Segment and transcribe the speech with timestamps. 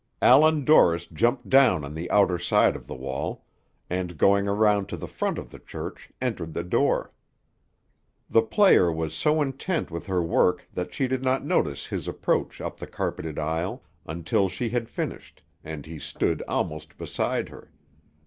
[0.23, 3.45] Allan Dorris jumped down on the outer side of the wall,
[3.87, 7.13] and, going around to the front of the church, entered the door.
[8.27, 12.59] The player was so intent with her work that she did not notice his approach
[12.59, 17.69] up the carpeted aisle, until she had finished, and he stood almost beside her.